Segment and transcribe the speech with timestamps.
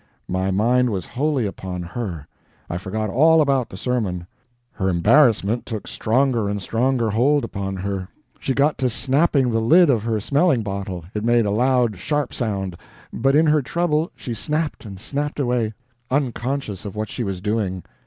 [0.27, 2.25] My mind was wholly upon her.
[2.71, 4.25] I forgot all about the sermon.
[4.71, 8.07] Her embarrassment took stronger and stronger hold upon her;
[8.39, 12.33] she got to snapping the lid of her smelling bottle it made a loud, sharp
[12.33, 12.77] sound,
[13.13, 15.71] but in her trouble she snapped and snapped away,
[16.09, 17.83] unconscious of what she was doing.